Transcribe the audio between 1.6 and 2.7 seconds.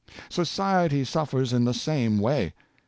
the same way.